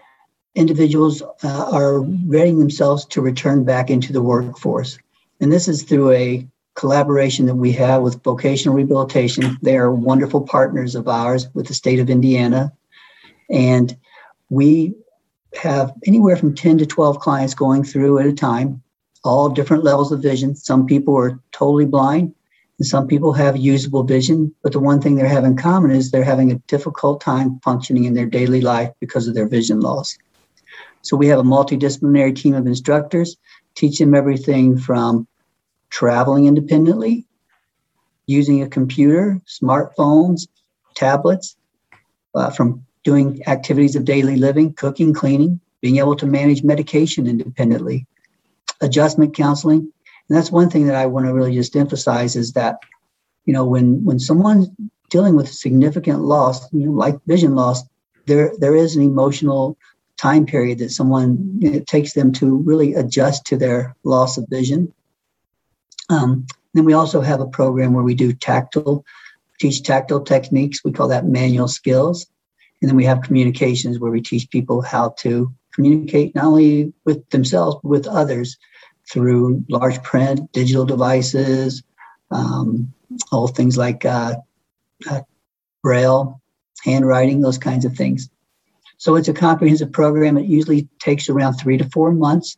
individuals 0.54 1.22
uh, 1.22 1.70
are 1.72 2.00
readying 2.00 2.58
themselves 2.58 3.04
to 3.06 3.20
return 3.20 3.64
back 3.64 3.90
into 3.90 4.12
the 4.12 4.22
workforce. 4.22 4.98
And 5.40 5.52
this 5.52 5.68
is 5.68 5.82
through 5.84 6.10
a 6.12 6.46
collaboration 6.74 7.46
that 7.46 7.54
we 7.54 7.72
have 7.72 8.02
with 8.02 8.22
vocational 8.22 8.74
rehabilitation. 8.74 9.56
They 9.62 9.76
are 9.76 9.90
wonderful 9.90 10.42
partners 10.42 10.94
of 10.94 11.08
ours 11.08 11.48
with 11.54 11.66
the 11.66 11.74
state 11.74 12.00
of 12.00 12.10
Indiana. 12.10 12.72
And 13.50 13.96
we 14.50 14.94
have 15.60 15.92
anywhere 16.06 16.36
from 16.36 16.54
10 16.54 16.78
to 16.78 16.86
12 16.86 17.18
clients 17.20 17.54
going 17.54 17.84
through 17.84 18.18
at 18.18 18.26
a 18.26 18.32
time 18.32 18.82
all 19.24 19.48
different 19.48 19.84
levels 19.84 20.12
of 20.12 20.22
vision. 20.22 20.54
Some 20.54 20.86
people 20.86 21.16
are 21.16 21.38
totally 21.52 21.84
blind, 21.84 22.34
and 22.78 22.86
some 22.86 23.06
people 23.06 23.32
have 23.32 23.56
usable 23.56 24.04
vision. 24.04 24.54
But 24.62 24.72
the 24.72 24.80
one 24.80 25.00
thing 25.00 25.16
they 25.16 25.28
have 25.28 25.44
in 25.44 25.56
common 25.56 25.90
is 25.90 26.10
they're 26.10 26.24
having 26.24 26.52
a 26.52 26.58
difficult 26.68 27.20
time 27.20 27.60
functioning 27.64 28.04
in 28.04 28.14
their 28.14 28.26
daily 28.26 28.60
life 28.60 28.92
because 29.00 29.28
of 29.28 29.34
their 29.34 29.48
vision 29.48 29.80
loss. 29.80 30.16
So 31.02 31.16
we 31.16 31.28
have 31.28 31.38
a 31.38 31.44
multidisciplinary 31.44 32.36
team 32.36 32.54
of 32.54 32.66
instructors, 32.66 33.36
teach 33.74 33.98
them 33.98 34.14
everything 34.14 34.78
from 34.78 35.26
traveling 35.90 36.46
independently, 36.46 37.26
using 38.26 38.62
a 38.62 38.68
computer, 38.68 39.40
smartphones, 39.46 40.48
tablets, 40.94 41.56
uh, 42.34 42.50
from 42.50 42.84
doing 43.04 43.40
activities 43.46 43.96
of 43.96 44.04
daily 44.04 44.36
living, 44.36 44.74
cooking, 44.74 45.14
cleaning, 45.14 45.60
being 45.80 45.96
able 45.96 46.16
to 46.16 46.26
manage 46.26 46.62
medication 46.62 47.26
independently, 47.26 48.06
adjustment 48.80 49.34
counseling. 49.34 49.92
And 50.28 50.36
that's 50.36 50.52
one 50.52 50.70
thing 50.70 50.86
that 50.86 50.94
I 50.94 51.06
want 51.06 51.26
to 51.26 51.32
really 51.32 51.54
just 51.54 51.76
emphasize 51.76 52.36
is 52.36 52.52
that, 52.52 52.78
you 53.46 53.52
know, 53.52 53.64
when 53.64 54.04
when 54.04 54.18
someone's 54.18 54.68
dealing 55.10 55.36
with 55.36 55.52
significant 55.52 56.20
loss, 56.20 56.70
you 56.72 56.86
know, 56.86 56.92
like 56.92 57.18
vision 57.26 57.54
loss, 57.54 57.82
there 58.26 58.52
there 58.58 58.74
is 58.74 58.94
an 58.96 59.02
emotional 59.02 59.78
time 60.18 60.44
period 60.44 60.78
that 60.78 60.90
someone 60.90 61.58
it 61.62 61.86
takes 61.86 62.12
them 62.12 62.32
to 62.32 62.56
really 62.56 62.94
adjust 62.94 63.46
to 63.46 63.56
their 63.56 63.96
loss 64.04 64.36
of 64.36 64.46
vision. 64.48 64.92
Um, 66.10 66.46
then 66.74 66.84
we 66.84 66.92
also 66.92 67.20
have 67.20 67.40
a 67.40 67.46
program 67.46 67.92
where 67.92 68.04
we 68.04 68.14
do 68.14 68.32
tactile, 68.32 69.04
teach 69.58 69.82
tactile 69.82 70.20
techniques. 70.20 70.84
We 70.84 70.92
call 70.92 71.08
that 71.08 71.26
manual 71.26 71.68
skills. 71.68 72.26
And 72.80 72.88
then 72.88 72.96
we 72.96 73.04
have 73.04 73.22
communications 73.22 73.98
where 73.98 74.12
we 74.12 74.20
teach 74.20 74.50
people 74.50 74.82
how 74.82 75.10
to 75.18 75.52
communicate 75.74 76.34
not 76.34 76.44
only 76.44 76.92
with 77.04 77.28
themselves 77.30 77.76
but 77.82 77.88
with 77.88 78.06
others 78.06 78.56
through 79.10 79.64
large 79.68 80.02
print, 80.02 80.52
digital 80.52 80.84
devices, 80.84 81.82
um, 82.30 82.92
all 83.32 83.48
things 83.48 83.76
like 83.76 84.04
uh, 84.04 84.36
uh, 85.10 85.20
braille, 85.82 86.40
handwriting, 86.84 87.40
those 87.40 87.58
kinds 87.58 87.84
of 87.84 87.94
things. 87.94 88.28
So 88.98 89.16
it's 89.16 89.28
a 89.28 89.32
comprehensive 89.32 89.92
program. 89.92 90.36
It 90.36 90.46
usually 90.46 90.88
takes 90.98 91.28
around 91.28 91.54
three 91.54 91.78
to 91.78 91.88
four 91.90 92.12
months, 92.12 92.56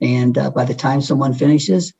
and 0.00 0.36
uh, 0.36 0.50
by 0.50 0.64
the 0.64 0.74
time 0.74 1.00
someone 1.00 1.34
finishes, 1.34 1.92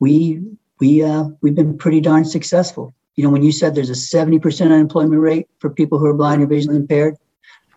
we 0.00 0.40
we 0.80 1.02
uh, 1.02 1.24
we've 1.40 1.54
been 1.54 1.78
pretty 1.78 2.00
darn 2.00 2.24
successful. 2.24 2.94
You 3.16 3.24
know, 3.24 3.30
when 3.30 3.42
you 3.42 3.52
said 3.52 3.74
there's 3.74 3.90
a 3.90 3.92
70% 3.92 4.66
unemployment 4.66 5.20
rate 5.20 5.48
for 5.58 5.68
people 5.68 5.98
who 5.98 6.06
are 6.06 6.14
blind 6.14 6.42
or 6.42 6.46
visually 6.46 6.76
impaired, 6.76 7.16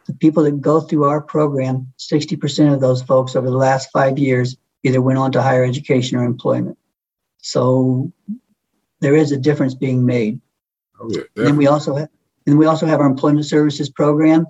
the 0.06 0.14
people 0.14 0.44
that 0.44 0.62
go 0.62 0.80
through 0.80 1.04
our 1.04 1.20
program, 1.20 1.92
60% 2.00 2.74
of 2.74 2.80
those 2.80 3.04
folks 3.04 3.36
over 3.36 3.50
the 3.50 3.58
last 3.58 3.90
five 3.92 4.18
years 4.18 4.56
either 4.86 5.02
went 5.02 5.18
on 5.18 5.32
to 5.32 5.42
higher 5.42 5.66
education 5.66 6.18
or 6.18 6.24
employment. 6.24 6.78
So 7.40 8.12
there 9.00 9.16
is 9.16 9.32
a 9.32 9.38
difference 9.38 9.74
being 9.74 10.06
made. 10.06 10.40
Oh, 11.02 11.10
yeah, 11.10 11.24
and 11.36 11.48
then 11.48 11.58
we 11.58 11.68
also 11.68 11.96
have, 11.96 12.10
and 12.46 12.60
we 12.60 12.68
also 12.68 12.86
have 12.86 13.00
our 13.00 13.08
employment 13.08 13.48
services 13.48 13.90
program, 13.90 14.46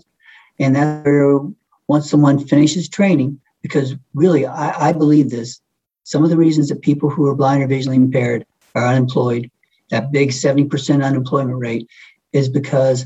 and 0.59 0.75
that's 0.75 1.05
where 1.05 1.39
once 1.87 2.09
someone 2.09 2.45
finishes 2.45 2.89
training, 2.89 3.39
because 3.61 3.95
really 4.13 4.45
I, 4.45 4.89
I 4.89 4.91
believe 4.91 5.29
this, 5.29 5.61
some 6.03 6.23
of 6.23 6.29
the 6.29 6.37
reasons 6.37 6.67
that 6.67 6.81
people 6.81 7.09
who 7.09 7.25
are 7.27 7.35
blind 7.35 7.63
or 7.63 7.67
visually 7.67 7.95
impaired 7.95 8.45
are 8.75 8.85
unemployed, 8.85 9.49
that 9.89 10.11
big 10.11 10.29
70% 10.29 11.03
unemployment 11.03 11.57
rate, 11.57 11.87
is 12.33 12.49
because 12.49 13.05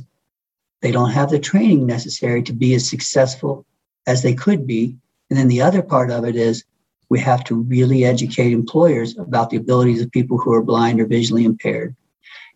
they 0.81 0.91
don't 0.91 1.11
have 1.11 1.29
the 1.29 1.39
training 1.39 1.85
necessary 1.85 2.41
to 2.43 2.53
be 2.53 2.73
as 2.73 2.89
successful 2.89 3.65
as 4.07 4.23
they 4.23 4.33
could 4.33 4.65
be. 4.65 4.97
And 5.29 5.37
then 5.37 5.47
the 5.47 5.61
other 5.61 5.83
part 5.83 6.09
of 6.09 6.25
it 6.25 6.35
is 6.35 6.63
we 7.09 7.19
have 7.19 7.43
to 7.45 7.55
really 7.55 8.05
educate 8.05 8.53
employers 8.53 9.17
about 9.17 9.49
the 9.49 9.57
abilities 9.57 10.01
of 10.01 10.11
people 10.11 10.37
who 10.37 10.53
are 10.53 10.63
blind 10.63 11.01
or 11.01 11.07
visually 11.07 11.43
impaired. 11.43 11.95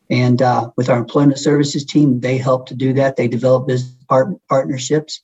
And 0.10 0.42
uh, 0.42 0.70
with 0.76 0.90
our 0.90 1.00
employment 1.00 1.40
services 1.40 1.84
team, 1.84 2.20
they 2.20 2.38
help 2.38 2.68
to 2.68 2.76
do 2.76 2.94
that. 2.94 3.16
They 3.16 3.28
develop 3.28 3.68
business 3.68 3.96
part- 4.08 4.36
partnerships. 4.48 5.22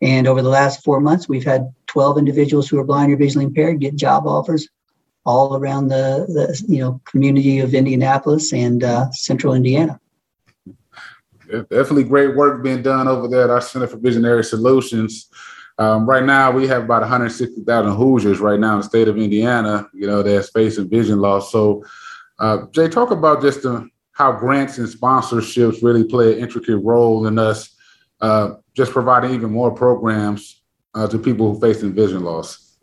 And 0.00 0.26
over 0.26 0.42
the 0.42 0.48
last 0.48 0.82
four 0.82 1.00
months, 1.00 1.28
we've 1.28 1.44
had 1.44 1.72
12 1.86 2.18
individuals 2.18 2.68
who 2.68 2.78
are 2.78 2.84
blind 2.84 3.12
or 3.12 3.16
visually 3.16 3.44
impaired 3.44 3.80
get 3.80 3.94
job 3.94 4.26
offers 4.26 4.68
all 5.24 5.56
around 5.56 5.88
the, 5.88 6.26
the 6.28 6.62
you 6.66 6.80
know 6.80 7.00
community 7.04 7.60
of 7.60 7.74
Indianapolis 7.74 8.52
and 8.52 8.82
uh, 8.82 9.10
Central 9.12 9.54
Indiana. 9.54 10.00
Definitely 11.48 12.04
great 12.04 12.34
work 12.34 12.62
being 12.64 12.82
done 12.82 13.06
over 13.06 13.28
there 13.28 13.44
at 13.44 13.50
our 13.50 13.60
Center 13.60 13.86
for 13.86 13.98
Visionary 13.98 14.42
Solutions. 14.42 15.28
Um, 15.82 16.06
right 16.06 16.24
now, 16.24 16.52
we 16.52 16.68
have 16.68 16.84
about 16.84 17.02
160,000 17.02 17.96
Hoosiers 17.96 18.38
right 18.38 18.60
now 18.60 18.74
in 18.74 18.78
the 18.78 18.84
state 18.84 19.08
of 19.08 19.18
Indiana, 19.18 19.88
you 19.92 20.06
know, 20.06 20.22
that's 20.22 20.48
facing 20.50 20.88
vision 20.88 21.18
loss. 21.18 21.50
So, 21.50 21.84
uh, 22.38 22.66
Jay, 22.70 22.88
talk 22.88 23.10
about 23.10 23.42
just 23.42 23.62
the, 23.62 23.88
how 24.12 24.30
grants 24.30 24.78
and 24.78 24.86
sponsorships 24.86 25.82
really 25.82 26.04
play 26.04 26.34
an 26.34 26.38
intricate 26.38 26.76
role 26.76 27.26
in 27.26 27.36
us 27.36 27.74
uh, 28.20 28.54
just 28.74 28.92
providing 28.92 29.34
even 29.34 29.50
more 29.50 29.72
programs 29.72 30.62
uh, 30.94 31.08
to 31.08 31.18
people 31.18 31.52
who 31.52 31.60
facing 31.60 31.92
vision 31.92 32.22
loss. 32.22 32.76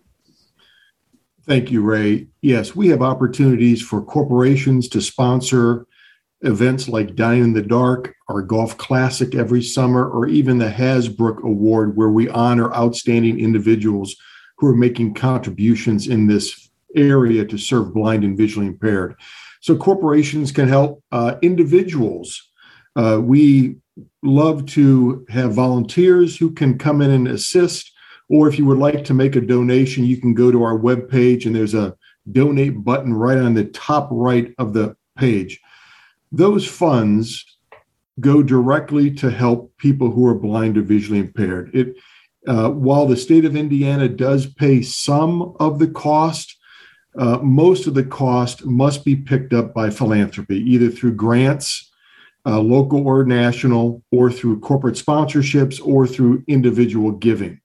Thank 1.46 1.72
you, 1.72 1.82
Ray. 1.82 2.28
Yes, 2.42 2.76
we 2.76 2.90
have 2.90 3.02
opportunities 3.02 3.82
for 3.82 4.02
corporations 4.02 4.90
to 4.90 5.00
sponsor 5.02 5.88
events 6.42 6.88
like 6.88 7.16
Dine 7.16 7.42
in 7.42 7.54
the 7.54 7.62
Dark, 7.62 8.16
our 8.30 8.42
Golf 8.42 8.78
Classic 8.78 9.36
every 9.36 9.62
summer, 9.62 10.10
or 10.10 10.28
even 10.28 10.58
the 10.58 10.70
Hasbrook 10.70 11.44
Award, 11.44 11.98
where 11.98 12.10
we 12.10 12.30
honor 12.30 12.74
outstanding 12.74 13.40
individuals 13.40 14.16
who 14.58 14.68
are 14.68 14.76
making 14.76 15.14
contributions 15.14 16.08
in 16.08 16.28
this 16.28 16.70
area 16.96 17.46
to 17.46 17.58
serve 17.58 17.94
blind 17.94 18.24
and 18.24 18.38
visually 18.38 18.68
impaired. 18.68 19.16
So 19.62 19.76
corporations 19.76 20.52
can 20.52 20.68
help 20.68 21.04
uh, 21.12 21.36
individuals. 21.42 22.50
Uh, 22.96 23.20
we 23.22 23.76
love 24.24 24.66
to 24.68 25.26
have 25.30 25.54
volunteers 25.54 26.38
who 26.38 26.52
can 26.52 26.78
come 26.78 27.02
in 27.02 27.12
and 27.12 27.28
assist. 27.28 27.92
Or 28.30 28.48
if 28.48 28.58
you 28.58 28.66
would 28.66 28.78
like 28.78 29.04
to 29.06 29.14
make 29.14 29.36
a 29.36 29.42
donation, 29.42 30.06
you 30.06 30.18
can 30.18 30.34
go 30.34 30.52
to 30.52 30.64
our 30.64 30.78
webpage 30.78 31.46
and 31.46 31.56
there's 31.56 31.74
a 31.74 31.96
donate 32.32 32.84
button 32.84 33.14
right 33.14 33.38
on 33.38 33.54
the 33.56 33.66
top 33.66 34.08
right 34.12 34.54
of 34.58 34.74
the 34.74 34.96
page 35.18 35.60
those 36.32 36.68
funds 36.68 37.46
go 38.20 38.44
directly 38.44 39.12
to 39.12 39.32
help 39.32 39.76
people 39.78 40.12
who 40.12 40.28
are 40.28 40.36
blind 40.36 40.78
or 40.78 40.82
visually 40.82 41.20
impaired. 41.20 41.72
It, 41.74 41.96
uh, 42.48 42.70
while 42.70 43.06
the 43.06 43.18
state 43.18 43.46
of 43.46 43.56
Indiana 43.56 44.08
does 44.08 44.46
pay 44.46 44.82
some 44.82 45.56
of 45.60 45.80
the 45.80 45.88
cost, 45.88 46.58
uh, 47.18 47.40
most 47.40 47.88
of 47.88 47.94
the 47.94 48.04
cost 48.04 48.66
must 48.66 49.04
be 49.04 49.16
picked 49.16 49.54
up 49.54 49.74
by 49.74 49.90
philanthropy, 49.90 50.58
either 50.58 50.90
through 50.90 51.16
grants, 51.16 51.92
uh, 52.46 52.60
local 52.60 53.06
or 53.06 53.26
national, 53.26 54.04
or 54.12 54.32
through 54.32 54.60
corporate 54.60 54.96
sponsorships, 54.96 55.86
or 55.86 56.08
through 56.08 56.44
individual 56.48 57.12
giving. 57.12 57.60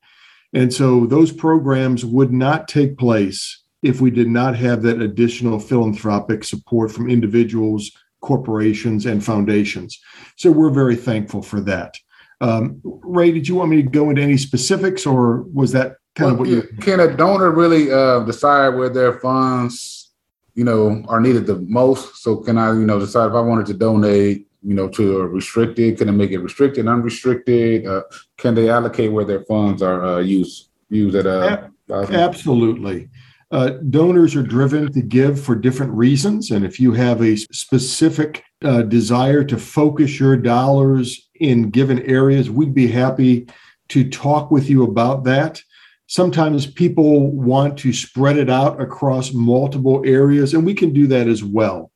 And 0.52 0.72
so 0.72 1.06
those 1.06 1.32
programs 1.32 2.04
would 2.04 2.32
not 2.32 2.68
take 2.68 2.96
place 2.96 3.62
if 3.82 4.00
we 4.00 4.10
did 4.10 4.28
not 4.28 4.56
have 4.56 4.82
that 4.82 5.00
additional 5.00 5.58
philanthropic 5.60 6.42
support 6.42 6.90
from 6.90 7.10
individuals 7.10 7.90
corporations 8.24 9.04
and 9.04 9.22
foundations. 9.22 10.00
So 10.36 10.50
we're 10.50 10.70
very 10.82 10.96
thankful 10.96 11.42
for 11.42 11.60
that. 11.72 11.92
Um, 12.40 12.80
Ray, 12.84 13.30
did 13.30 13.46
you 13.46 13.54
want 13.54 13.70
me 13.70 13.76
to 13.76 13.88
go 13.98 14.10
into 14.10 14.22
any 14.22 14.38
specifics, 14.38 15.06
or 15.06 15.42
was 15.60 15.72
that 15.72 15.96
kind 16.14 16.26
well, 16.26 16.32
of 16.32 16.38
what 16.40 16.48
you? 16.48 16.62
Can 16.80 17.00
a 17.00 17.16
donor 17.16 17.50
really 17.50 17.92
uh, 17.92 18.20
decide 18.20 18.70
where 18.70 18.88
their 18.88 19.20
funds, 19.20 20.10
you 20.54 20.64
know, 20.64 21.04
are 21.08 21.20
needed 21.20 21.46
the 21.46 21.60
most? 21.80 22.22
So 22.22 22.36
can 22.36 22.56
I, 22.58 22.68
you 22.72 22.86
know, 22.86 22.98
decide 22.98 23.28
if 23.28 23.34
I 23.34 23.40
wanted 23.40 23.66
to 23.66 23.74
donate, 23.74 24.48
you 24.62 24.74
know, 24.74 24.88
to 24.88 25.20
a 25.20 25.26
restricted? 25.26 25.98
Can 25.98 26.08
I 26.08 26.12
make 26.12 26.32
it 26.32 26.38
restricted, 26.38 26.80
and 26.80 26.88
unrestricted? 26.88 27.86
Uh, 27.86 28.02
can 28.36 28.54
they 28.54 28.68
allocate 28.70 29.12
where 29.12 29.26
their 29.26 29.44
funds 29.44 29.82
are 29.82 30.04
uh, 30.04 30.18
used 30.18 30.70
used 30.88 31.16
at 31.16 31.26
a? 31.26 31.70
Absolutely. 31.90 33.10
Uh, 33.54 33.78
donors 33.88 34.34
are 34.34 34.42
driven 34.42 34.92
to 34.92 35.00
give 35.00 35.40
for 35.40 35.54
different 35.54 35.92
reasons. 35.92 36.50
And 36.50 36.64
if 36.64 36.80
you 36.80 36.92
have 36.94 37.22
a 37.22 37.36
specific 37.36 38.42
uh, 38.64 38.82
desire 38.82 39.44
to 39.44 39.56
focus 39.56 40.18
your 40.18 40.36
dollars 40.36 41.30
in 41.36 41.70
given 41.70 42.02
areas, 42.02 42.50
we'd 42.50 42.74
be 42.74 42.88
happy 42.88 43.46
to 43.90 44.10
talk 44.10 44.50
with 44.50 44.68
you 44.68 44.82
about 44.82 45.22
that. 45.24 45.62
Sometimes 46.08 46.66
people 46.66 47.30
want 47.30 47.78
to 47.78 47.92
spread 47.92 48.38
it 48.38 48.50
out 48.50 48.80
across 48.80 49.32
multiple 49.32 50.02
areas, 50.04 50.52
and 50.52 50.66
we 50.66 50.74
can 50.74 50.92
do 50.92 51.06
that 51.06 51.28
as 51.28 51.44
well. 51.44 51.92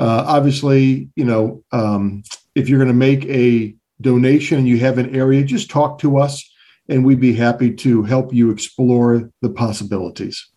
Uh, 0.00 0.24
obviously, 0.26 1.10
you 1.14 1.24
know, 1.24 1.62
um, 1.70 2.24
if 2.56 2.68
you're 2.68 2.80
going 2.80 2.88
to 2.88 2.92
make 2.92 3.24
a 3.26 3.72
donation 4.00 4.58
and 4.58 4.68
you 4.68 4.78
have 4.78 4.98
an 4.98 5.14
area, 5.14 5.44
just 5.44 5.70
talk 5.70 6.00
to 6.00 6.18
us, 6.18 6.44
and 6.88 7.04
we'd 7.04 7.20
be 7.20 7.34
happy 7.34 7.72
to 7.72 8.02
help 8.02 8.34
you 8.34 8.50
explore 8.50 9.30
the 9.42 9.50
possibilities. 9.50 10.48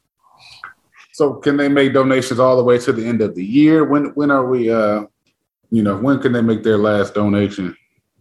So 1.14 1.34
can 1.36 1.58
they 1.58 1.68
make 1.68 1.94
donations 1.94 2.40
all 2.40 2.58
the 2.58 2.64
way 2.64 2.78
to 2.80 2.94
the 2.94 3.06
end 3.06 3.22
of 3.22 3.36
the 3.36 3.46
year? 3.46 3.84
When 3.84 4.06
when 4.16 4.32
are 4.32 4.46
we 4.46 4.72
uh 4.72 5.04
you 5.72 5.84
know, 5.84 5.98
when 5.98 6.20
can 6.20 6.34
they 6.34 6.42
make 6.42 6.64
their 6.64 6.78
last 6.78 7.14
donation? 7.14 7.76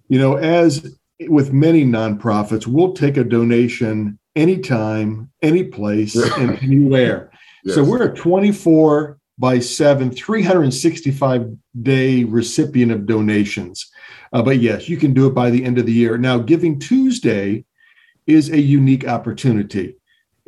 You 0.09 0.19
know, 0.19 0.37
as 0.37 0.97
with 1.29 1.53
many 1.53 1.85
nonprofits, 1.85 2.67
we'll 2.67 2.93
take 2.93 3.17
a 3.17 3.25
donation 3.25 4.19
anytime, 4.37 5.31
any 5.43 5.65
place, 5.65 6.15
and 6.39 6.63
anywhere. 6.63 7.31
Yes. 7.65 7.75
So 7.75 7.85
we're 7.85 8.05
a 8.05 8.15
24 8.15 9.19
by 9.39 9.59
7, 9.59 10.11
365 10.11 11.57
day 11.83 12.25
recipient 12.25 12.93
of 12.93 13.07
donations. 13.07 13.91
Uh, 14.33 14.43
but 14.43 14.59
yes, 14.59 14.89
you 14.89 14.97
can 14.97 15.13
do 15.13 15.27
it 15.27 15.35
by 15.35 15.51
the 15.51 15.65
end 15.65 15.79
of 15.79 15.87
the 15.87 15.93
year. 15.93 16.17
Now, 16.17 16.39
Giving 16.39 16.79
Tuesday 16.79 17.65
is 18.27 18.51
a 18.51 18.61
unique 18.61 19.07
opportunity 19.09 19.97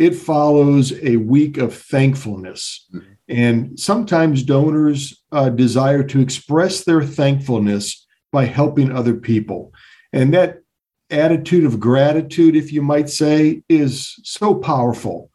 it 0.03 0.17
follows 0.17 0.93
a 1.05 1.17
week 1.17 1.59
of 1.59 1.73
thankfulness. 1.73 2.89
Mm-hmm. 2.93 3.13
And 3.29 3.79
sometimes 3.79 4.43
donors 4.43 5.23
uh, 5.31 5.49
desire 5.49 6.03
to 6.03 6.21
express 6.21 6.83
their 6.83 7.05
thankfulness 7.05 8.05
by 8.33 8.47
helping 8.47 8.91
other 8.91 9.15
people. 9.15 9.73
And 10.13 10.35
that 10.35 10.63
attitude 11.11 11.65
of 11.65 11.79
gratitude, 11.79 12.57
if 12.57 12.73
you 12.73 12.83
might 12.83 13.11
say, 13.11 13.63
is 13.69 14.19
so 14.25 14.57
powerful. 14.57 15.31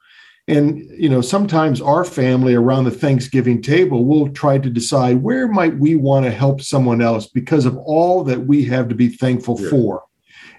And, 0.50 0.80
you 0.98 1.08
know, 1.08 1.22
sometimes 1.22 1.80
our 1.80 2.04
family 2.04 2.54
around 2.54 2.84
the 2.84 2.92
Thanksgiving 2.92 3.62
table 3.62 4.04
will 4.04 4.30
try 4.30 4.58
to 4.58 4.70
decide 4.70 5.24
where 5.24 5.48
might 5.48 5.78
we 5.78 5.96
want 5.96 6.26
to 6.26 6.32
help 6.32 6.62
someone 6.62 7.02
else 7.02 7.28
because 7.28 7.66
of 7.66 7.78
all 7.78 8.26
that 8.26 8.48
we 8.48 8.66
have 8.66 8.90
to 8.90 8.96
be 8.96 9.08
thankful 9.08 9.58
yeah. 9.62 9.70
for. 9.70 10.04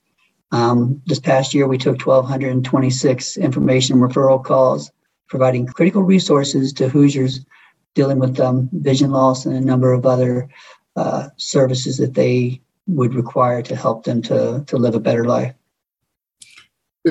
Um, 0.52 1.02
this 1.06 1.20
past 1.20 1.54
year, 1.54 1.68
we 1.68 1.78
took 1.78 2.06
1,226 2.06 3.38
information 3.38 3.98
referral 3.98 4.44
calls, 4.44 4.92
providing 5.30 5.66
critical 5.66 6.04
resources 6.04 6.74
to 6.74 6.90
Hoosiers 6.90 7.46
dealing 7.94 8.20
with 8.20 8.40
um, 8.40 8.70
vision 8.74 9.12
loss 9.12 9.46
and 9.46 9.56
a 9.56 9.62
number 9.62 9.94
of 9.94 10.06
other 10.06 10.50
uh, 10.96 11.30
services 11.38 11.98
that 11.98 12.14
they 12.14 12.62
would 12.88 13.14
require 13.14 13.62
to 13.62 13.76
help 13.76 14.04
them 14.04 14.22
to 14.22 14.64
to 14.68 14.78
live 14.78 14.96
a 14.96 15.00
better 15.00 15.26
life. 15.26 15.54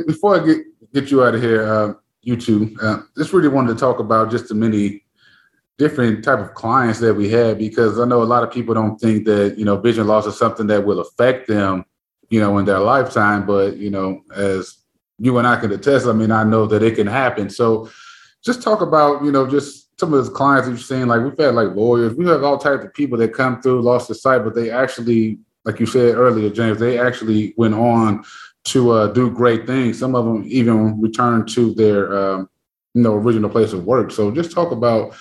Before 0.07 0.41
I 0.41 0.47
get 0.47 0.59
get 0.95 1.11
you 1.11 1.23
out 1.23 1.35
of 1.35 1.43
here, 1.43 1.67
uh, 1.67 1.95
you 2.23 2.37
two, 2.37 2.77
uh, 2.83 3.03
just 3.17 3.33
really 3.33 3.49
wanted 3.49 3.75
to 3.75 3.81
talk 3.81 3.99
about 3.99 4.31
just 4.31 4.49
the 4.49 4.55
many 4.55 5.03
different 5.81 6.23
type 6.23 6.41
of 6.41 6.53
clients 6.53 7.01
that 7.01 7.15
we 7.15 7.31
have 7.31 7.57
because 7.57 7.99
I 7.99 8.05
know 8.05 8.23
a 8.23 8.25
lot 8.25 8.43
of 8.43 8.53
people 8.53 8.75
don't 8.75 9.01
think 9.01 9.25
that 9.25 9.57
you 9.57 9.65
know 9.65 9.79
vision 9.79 10.07
loss 10.07 10.27
is 10.27 10.37
something 10.37 10.67
that 10.67 10.85
will 10.85 11.01
affect 11.01 11.49
them, 11.49 11.87
you 12.29 12.39
know, 12.39 12.59
in 12.59 12.67
their 12.67 12.81
lifetime. 12.81 13.47
But 13.47 13.79
you 13.79 13.89
know, 13.89 14.21
as 14.37 14.77
you 15.19 15.39
and 15.39 15.49
I 15.49 15.57
can 15.57 15.73
attest, 15.73 16.07
I 16.07 16.13
mean, 16.13 16.31
I 16.31 16.45
know 16.45 16.67
that 16.67 16.83
it 16.83 16.97
can 16.97 17.07
happen. 17.07 17.49
So, 17.49 17.89
just 18.45 18.63
talk 18.63 18.83
about 18.83 19.25
you 19.25 19.33
know 19.33 19.47
just 19.47 19.99
some 19.99 20.13
of 20.13 20.23
those 20.23 20.37
clients 20.37 20.69
you've 20.69 20.83
seen. 20.83 21.09
Like 21.09 21.23
we've 21.23 21.39
had 21.39 21.55
like 21.55 21.75
lawyers, 21.75 22.15
we 22.15 22.27
have 22.27 22.45
all 22.45 22.59
types 22.59 22.85
of 22.85 22.93
people 22.93 23.17
that 23.17 23.33
come 23.33 23.63
through, 23.63 23.81
lost 23.81 24.09
the 24.09 24.15
sight, 24.15 24.45
but 24.45 24.55
they 24.55 24.71
actually, 24.71 25.39
like 25.65 25.81
you 25.81 25.87
said 25.87 26.15
earlier, 26.15 26.51
James, 26.51 26.79
they 26.79 26.99
actually 26.99 27.55
went 27.57 27.75
on 27.75 28.23
to 28.65 28.91
uh, 28.91 29.07
do 29.07 29.31
great 29.31 29.67
things. 29.67 29.99
Some 29.99 30.15
of 30.15 30.27
them 30.27 30.45
even 30.47 31.01
returned 31.01 31.49
to 31.55 31.73
their 31.73 32.03
um, 32.19 32.51
you 32.93 33.03
know 33.03 33.15
original 33.15 33.49
place 33.49 33.73
of 33.73 33.87
work. 33.87 34.11
So 34.11 34.31
just 34.31 34.53
talk 34.53 34.73
about 34.73 35.15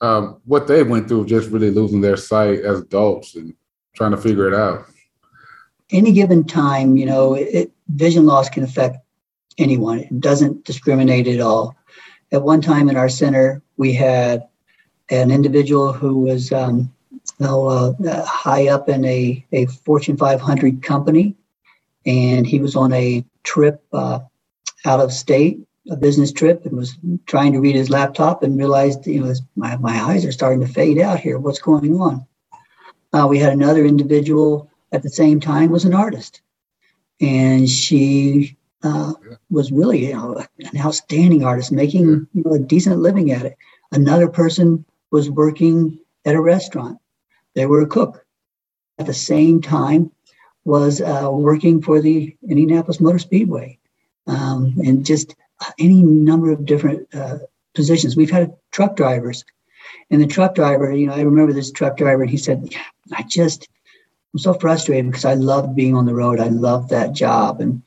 um, 0.00 0.40
what 0.44 0.66
they 0.66 0.82
went 0.82 1.08
through, 1.08 1.26
just 1.26 1.50
really 1.50 1.70
losing 1.70 2.00
their 2.00 2.16
sight 2.16 2.60
as 2.60 2.80
adults 2.80 3.34
and 3.34 3.54
trying 3.94 4.12
to 4.12 4.16
figure 4.16 4.48
it 4.48 4.54
out. 4.54 4.86
Any 5.90 6.12
given 6.12 6.44
time, 6.44 6.96
you 6.96 7.06
know, 7.06 7.34
it, 7.34 7.72
vision 7.88 8.24
loss 8.24 8.48
can 8.48 8.62
affect 8.62 8.98
anyone. 9.58 10.00
It 10.00 10.20
doesn't 10.20 10.64
discriminate 10.64 11.26
at 11.26 11.40
all. 11.40 11.76
At 12.32 12.42
one 12.42 12.60
time 12.60 12.88
in 12.88 12.96
our 12.96 13.08
center, 13.08 13.60
we 13.76 13.92
had 13.92 14.46
an 15.10 15.30
individual 15.30 15.92
who 15.92 16.18
was 16.18 16.52
um, 16.52 16.92
you 17.10 17.46
know, 17.46 17.66
uh, 17.68 18.24
high 18.24 18.68
up 18.68 18.88
in 18.88 19.04
a, 19.04 19.44
a 19.52 19.66
Fortune 19.66 20.16
500 20.16 20.82
company 20.82 21.36
and 22.06 22.46
he 22.46 22.60
was 22.60 22.76
on 22.76 22.92
a 22.92 23.24
trip 23.42 23.82
uh, 23.92 24.20
out 24.84 25.00
of 25.00 25.12
state, 25.12 25.60
a 25.88 25.96
business 25.96 26.32
trip, 26.32 26.66
and 26.66 26.76
was 26.76 26.98
trying 27.26 27.52
to 27.52 27.60
read 27.60 27.74
his 27.74 27.90
laptop 27.90 28.42
and 28.42 28.58
realized, 28.58 29.06
you 29.06 29.24
know, 29.24 29.32
my, 29.56 29.76
my 29.76 30.02
eyes 30.02 30.24
are 30.24 30.32
starting 30.32 30.60
to 30.60 30.72
fade 30.72 30.98
out 30.98 31.20
here. 31.20 31.38
What's 31.38 31.58
going 31.58 32.00
on? 32.00 32.26
Uh, 33.12 33.26
we 33.28 33.38
had 33.38 33.52
another 33.52 33.84
individual 33.84 34.70
at 34.92 35.02
the 35.02 35.10
same 35.10 35.40
time 35.40 35.70
was 35.70 35.84
an 35.84 35.94
artist, 35.94 36.42
and 37.20 37.68
she 37.68 38.56
uh, 38.82 39.12
was 39.50 39.72
really, 39.72 40.06
you 40.06 40.12
know, 40.14 40.44
an 40.58 40.80
outstanding 40.80 41.44
artist, 41.44 41.72
making 41.72 42.26
you 42.32 42.42
know 42.44 42.54
a 42.54 42.58
decent 42.58 42.98
living 42.98 43.32
at 43.32 43.46
it. 43.46 43.56
Another 43.92 44.28
person 44.28 44.84
was 45.10 45.30
working 45.30 45.98
at 46.24 46.34
a 46.34 46.40
restaurant. 46.40 46.98
They 47.54 47.66
were 47.66 47.82
a 47.82 47.86
cook. 47.86 48.24
At 48.98 49.06
the 49.06 49.14
same 49.14 49.62
time, 49.62 50.10
was 50.64 51.00
uh, 51.00 51.28
working 51.32 51.80
for 51.80 52.00
the 52.00 52.36
Indianapolis 52.48 53.00
Motor 53.00 53.18
Speedway 53.18 53.78
um, 54.26 54.74
and 54.84 55.04
just 55.04 55.34
any 55.78 56.02
number 56.02 56.50
of 56.52 56.64
different 56.64 57.12
uh, 57.14 57.38
positions. 57.74 58.16
We've 58.16 58.30
had 58.30 58.54
truck 58.70 58.96
drivers, 58.96 59.44
and 60.10 60.20
the 60.20 60.26
truck 60.26 60.54
driver, 60.54 60.92
you 60.92 61.06
know, 61.06 61.14
I 61.14 61.22
remember 61.22 61.52
this 61.52 61.70
truck 61.70 61.96
driver, 61.96 62.22
and 62.22 62.30
he 62.30 62.36
said, 62.36 62.74
I 63.12 63.22
just, 63.22 63.68
I'm 64.32 64.38
so 64.38 64.54
frustrated 64.54 65.06
because 65.06 65.24
I 65.24 65.34
loved 65.34 65.76
being 65.76 65.94
on 65.94 66.06
the 66.06 66.14
road. 66.14 66.40
I 66.40 66.48
loved 66.48 66.90
that 66.90 67.12
job. 67.12 67.60
And, 67.60 67.82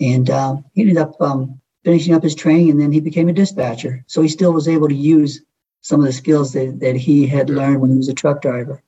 and 0.00 0.30
uh, 0.30 0.56
he 0.74 0.82
ended 0.82 0.98
up 0.98 1.20
um, 1.20 1.60
finishing 1.84 2.14
up 2.14 2.22
his 2.22 2.34
training, 2.34 2.70
and 2.70 2.80
then 2.80 2.92
he 2.92 3.00
became 3.00 3.28
a 3.28 3.32
dispatcher. 3.32 4.04
So 4.06 4.22
he 4.22 4.28
still 4.28 4.52
was 4.52 4.68
able 4.68 4.88
to 4.88 4.94
use 4.94 5.42
some 5.80 6.00
of 6.00 6.06
the 6.06 6.12
skills 6.12 6.52
that, 6.52 6.80
that 6.80 6.96
he 6.96 7.26
had 7.26 7.50
learned 7.50 7.80
when 7.80 7.90
he 7.90 7.96
was 7.96 8.08
a 8.08 8.14
truck 8.14 8.40
driver. 8.40 8.82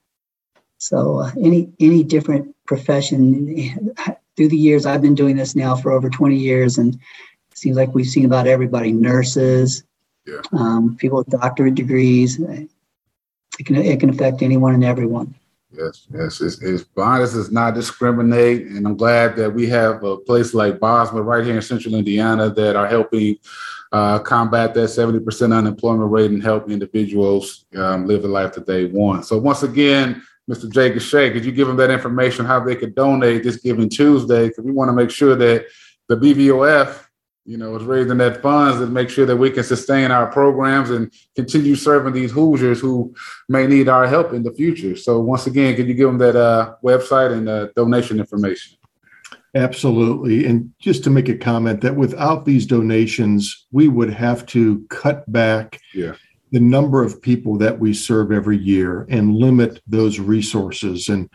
So 0.78 1.20
uh, 1.20 1.30
any 1.40 1.72
any 1.80 2.04
different 2.04 2.54
profession 2.66 3.94
through 4.36 4.48
the 4.48 4.56
years, 4.56 4.84
I've 4.84 5.02
been 5.02 5.14
doing 5.14 5.36
this 5.36 5.56
now 5.56 5.74
for 5.74 5.90
over 5.90 6.10
20 6.10 6.36
years, 6.36 6.78
and 6.78 6.98
seems 7.56 7.76
like 7.76 7.94
we've 7.94 8.06
seen 8.06 8.24
about 8.24 8.46
everybody: 8.46 8.92
nurses, 8.92 9.84
yeah. 10.26 10.40
um, 10.52 10.96
people 10.96 11.18
with 11.18 11.28
doctorate 11.28 11.74
degrees. 11.74 12.38
It 12.38 13.64
can 13.64 13.76
it 13.76 14.00
can 14.00 14.10
affect 14.10 14.42
anyone 14.42 14.74
and 14.74 14.84
everyone. 14.84 15.34
Yes, 15.72 16.06
yes. 16.12 16.40
It's, 16.40 16.62
it's 16.62 16.84
does 16.84 17.50
not 17.50 17.74
discriminate, 17.74 18.66
and 18.66 18.86
I'm 18.86 18.96
glad 18.96 19.36
that 19.36 19.52
we 19.52 19.66
have 19.66 20.02
a 20.04 20.16
place 20.16 20.54
like 20.54 20.78
Bosma 20.78 21.24
right 21.24 21.44
here 21.44 21.56
in 21.56 21.62
Central 21.62 21.94
Indiana 21.94 22.50
that 22.50 22.76
are 22.76 22.86
helping 22.86 23.36
uh, 23.92 24.18
combat 24.20 24.74
that 24.74 24.88
70% 24.88 25.56
unemployment 25.56 26.10
rate 26.10 26.30
and 26.30 26.42
help 26.42 26.70
individuals 26.70 27.66
um, 27.76 28.06
live 28.06 28.22
the 28.22 28.28
life 28.28 28.54
that 28.54 28.66
they 28.66 28.86
want. 28.86 29.26
So 29.26 29.38
once 29.38 29.62
again, 29.62 30.22
Mr. 30.50 30.70
Jay 30.70 30.90
Gachet, 30.90 31.32
could 31.32 31.44
you 31.44 31.52
give 31.52 31.66
them 31.66 31.76
that 31.76 31.90
information 31.90 32.46
how 32.46 32.60
they 32.60 32.76
could 32.76 32.94
donate 32.94 33.42
this 33.42 33.56
Giving 33.56 33.88
Tuesday? 33.88 34.48
Because 34.48 34.64
we 34.64 34.72
want 34.72 34.88
to 34.88 34.92
make 34.92 35.10
sure 35.10 35.34
that 35.34 35.66
the 36.08 36.16
BVOF, 36.16 37.05
you 37.46 37.56
know, 37.56 37.76
is 37.76 37.84
raising 37.84 38.18
that 38.18 38.42
funds 38.42 38.80
and 38.80 38.92
make 38.92 39.08
sure 39.08 39.26
that 39.26 39.36
we 39.36 39.50
can 39.50 39.64
sustain 39.64 40.10
our 40.10 40.26
programs 40.26 40.90
and 40.90 41.12
continue 41.34 41.76
serving 41.76 42.12
these 42.12 42.32
Hoosiers 42.32 42.80
who 42.80 43.14
may 43.48 43.66
need 43.66 43.88
our 43.88 44.06
help 44.06 44.32
in 44.32 44.42
the 44.42 44.52
future. 44.52 44.96
So 44.96 45.20
once 45.20 45.46
again, 45.46 45.76
could 45.76 45.86
you 45.86 45.94
give 45.94 46.08
them 46.08 46.18
that 46.18 46.36
uh, 46.36 46.74
website 46.82 47.32
and 47.32 47.48
uh, 47.48 47.68
donation 47.76 48.18
information? 48.18 48.76
Absolutely. 49.54 50.44
And 50.44 50.72
just 50.78 51.04
to 51.04 51.10
make 51.10 51.28
a 51.28 51.38
comment 51.38 51.80
that 51.80 51.96
without 51.96 52.44
these 52.44 52.66
donations, 52.66 53.66
we 53.70 53.88
would 53.88 54.12
have 54.12 54.44
to 54.46 54.84
cut 54.90 55.30
back 55.32 55.80
yeah 55.94 56.14
the 56.52 56.60
number 56.60 57.02
of 57.02 57.20
people 57.20 57.58
that 57.58 57.78
we 57.78 57.92
serve 57.92 58.32
every 58.32 58.56
year 58.56 59.06
and 59.10 59.34
limit 59.34 59.80
those 59.86 60.18
resources. 60.18 61.08
And 61.08 61.28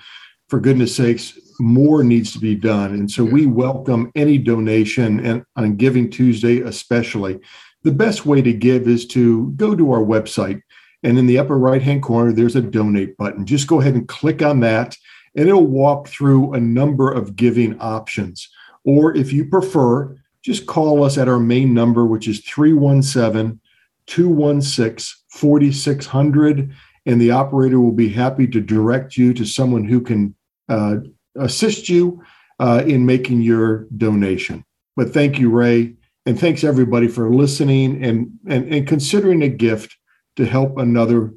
for 0.49 0.59
goodness 0.59 0.95
sakes, 0.95 1.37
more 1.61 2.03
needs 2.03 2.33
to 2.33 2.39
be 2.39 2.55
done. 2.55 2.93
And 2.93 3.09
so 3.09 3.23
we 3.23 3.45
welcome 3.45 4.11
any 4.15 4.37
donation 4.37 5.25
and 5.25 5.43
on 5.55 5.75
Giving 5.75 6.09
Tuesday, 6.09 6.59
especially. 6.61 7.39
The 7.83 7.91
best 7.91 8.25
way 8.25 8.41
to 8.41 8.53
give 8.53 8.87
is 8.87 9.05
to 9.07 9.51
go 9.51 9.75
to 9.75 9.91
our 9.91 10.03
website. 10.03 10.61
And 11.03 11.17
in 11.17 11.25
the 11.25 11.37
upper 11.39 11.57
right 11.57 11.81
hand 11.81 12.03
corner, 12.03 12.31
there's 12.31 12.55
a 12.55 12.61
donate 12.61 13.17
button. 13.17 13.45
Just 13.45 13.67
go 13.67 13.79
ahead 13.79 13.95
and 13.95 14.07
click 14.07 14.41
on 14.41 14.59
that, 14.59 14.95
and 15.35 15.47
it'll 15.47 15.65
walk 15.65 16.07
through 16.07 16.53
a 16.53 16.59
number 16.59 17.11
of 17.11 17.35
giving 17.35 17.79
options. 17.79 18.47
Or 18.83 19.15
if 19.15 19.33
you 19.33 19.45
prefer, 19.45 20.15
just 20.43 20.67
call 20.67 21.03
us 21.03 21.17
at 21.17 21.27
our 21.27 21.39
main 21.39 21.73
number, 21.73 22.05
which 22.05 22.27
is 22.27 22.39
317 22.41 23.59
216 24.07 25.17
4600, 25.29 26.71
and 27.05 27.21
the 27.21 27.31
operator 27.31 27.79
will 27.79 27.91
be 27.91 28.09
happy 28.09 28.45
to 28.47 28.59
direct 28.59 29.17
you 29.17 29.33
to 29.33 29.45
someone 29.45 29.85
who 29.85 30.01
can 30.01 30.35
uh, 30.69 30.97
assist 31.35 31.89
you 31.89 32.23
uh, 32.59 32.83
in 32.85 33.05
making 33.05 33.41
your 33.41 33.87
donation. 33.97 34.63
But 34.95 35.13
thank 35.13 35.39
you, 35.39 35.49
Ray, 35.49 35.95
and 36.25 36.39
thanks 36.39 36.63
everybody 36.63 37.07
for 37.07 37.33
listening 37.33 38.03
and, 38.03 38.31
and, 38.47 38.73
and 38.73 38.87
considering 38.87 39.41
a 39.41 39.49
gift 39.49 39.95
to 40.35 40.45
help 40.45 40.77
another 40.77 41.33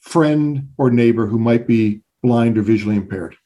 friend 0.00 0.70
or 0.78 0.90
neighbor 0.90 1.26
who 1.26 1.38
might 1.38 1.66
be 1.66 2.00
blind 2.22 2.56
or 2.58 2.62
visually 2.62 2.96
impaired. 2.96 3.36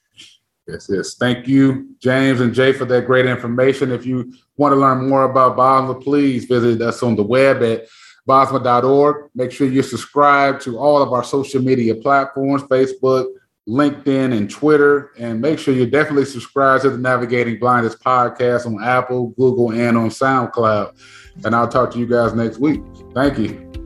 Yes, 0.68 0.88
yes. 0.88 1.14
Thank 1.14 1.48
you, 1.48 1.96
James 1.98 2.40
and 2.40 2.54
Jay, 2.54 2.72
for 2.72 2.84
that 2.84 3.06
great 3.06 3.26
information. 3.26 3.90
If 3.90 4.06
you 4.06 4.32
want 4.56 4.72
to 4.72 4.76
learn 4.76 5.08
more 5.08 5.24
about 5.24 5.56
Bosma, 5.56 6.02
please 6.02 6.44
visit 6.44 6.80
us 6.80 7.02
on 7.02 7.16
the 7.16 7.22
web 7.22 7.62
at 7.62 7.88
bosma.org. 8.28 9.30
Make 9.34 9.50
sure 9.50 9.66
you 9.66 9.82
subscribe 9.82 10.60
to 10.60 10.78
all 10.78 11.02
of 11.02 11.12
our 11.12 11.24
social 11.24 11.60
media 11.60 11.94
platforms 11.96 12.62
Facebook, 12.64 13.26
LinkedIn, 13.68 14.36
and 14.36 14.50
Twitter. 14.50 15.12
And 15.18 15.40
make 15.40 15.58
sure 15.58 15.74
you 15.74 15.86
definitely 15.86 16.24
subscribe 16.24 16.82
to 16.82 16.90
the 16.90 16.98
Navigating 16.98 17.58
Blindness 17.58 17.96
podcast 17.96 18.66
on 18.66 18.82
Apple, 18.82 19.28
Google, 19.30 19.72
and 19.72 19.96
on 19.96 20.08
SoundCloud. 20.08 20.98
And 21.44 21.54
I'll 21.54 21.68
talk 21.68 21.90
to 21.92 21.98
you 21.98 22.06
guys 22.06 22.34
next 22.34 22.58
week. 22.58 22.82
Thank 23.14 23.38
you. 23.38 23.81